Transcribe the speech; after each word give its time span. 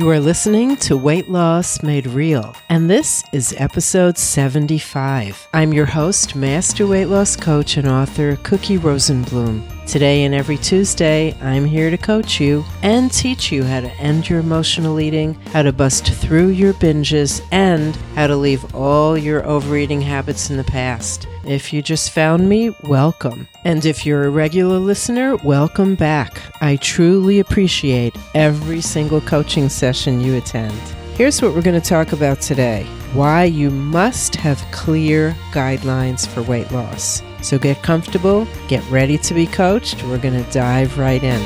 You 0.00 0.08
are 0.08 0.18
listening 0.18 0.76
to 0.76 0.96
Weight 0.96 1.28
Loss 1.28 1.82
Made 1.82 2.06
Real, 2.06 2.56
and 2.70 2.88
this 2.88 3.22
is 3.34 3.54
episode 3.58 4.16
75. 4.16 5.46
I'm 5.52 5.74
your 5.74 5.84
host, 5.84 6.34
Master 6.34 6.86
Weight 6.86 7.04
Loss 7.04 7.36
Coach 7.36 7.76
and 7.76 7.86
author 7.86 8.36
Cookie 8.36 8.78
Rosenblum. 8.78 9.62
Today 9.86 10.24
and 10.24 10.34
every 10.34 10.56
Tuesday, 10.56 11.36
I'm 11.42 11.66
here 11.66 11.90
to 11.90 11.98
coach 11.98 12.40
you 12.40 12.64
and 12.82 13.12
teach 13.12 13.52
you 13.52 13.62
how 13.62 13.82
to 13.82 13.92
end 13.96 14.26
your 14.26 14.40
emotional 14.40 15.00
eating, 15.00 15.34
how 15.52 15.60
to 15.60 15.72
bust 15.72 16.06
through 16.06 16.48
your 16.48 16.72
binges, 16.72 17.46
and 17.52 17.94
how 18.14 18.26
to 18.26 18.36
leave 18.36 18.74
all 18.74 19.18
your 19.18 19.44
overeating 19.46 20.00
habits 20.00 20.48
in 20.48 20.56
the 20.56 20.64
past. 20.64 21.26
If 21.44 21.74
you 21.74 21.82
just 21.82 22.12
found 22.12 22.48
me, 22.48 22.74
welcome. 22.84 23.48
And 23.66 23.84
if 23.84 24.06
you're 24.06 24.24
a 24.24 24.30
regular 24.30 24.78
listener, 24.78 25.36
welcome 25.36 25.94
back. 25.94 26.39
I 26.62 26.76
truly 26.76 27.40
appreciate 27.40 28.14
every 28.34 28.82
single 28.82 29.22
coaching 29.22 29.70
session 29.70 30.20
you 30.20 30.36
attend. 30.36 30.78
Here's 31.14 31.40
what 31.40 31.54
we're 31.54 31.62
going 31.62 31.80
to 31.80 31.88
talk 31.88 32.12
about 32.12 32.40
today 32.42 32.84
why 33.14 33.44
you 33.44 33.70
must 33.70 34.36
have 34.36 34.62
clear 34.70 35.34
guidelines 35.52 36.28
for 36.28 36.42
weight 36.42 36.70
loss. 36.70 37.22
So 37.42 37.58
get 37.58 37.82
comfortable, 37.82 38.46
get 38.68 38.88
ready 38.90 39.18
to 39.18 39.34
be 39.34 39.46
coached. 39.46 40.04
We're 40.04 40.18
going 40.18 40.44
to 40.44 40.50
dive 40.52 40.96
right 40.98 41.22
in. 41.22 41.40